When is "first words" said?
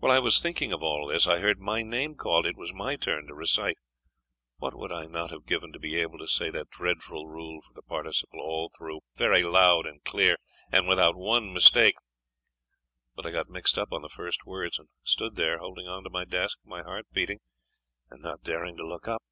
14.10-14.78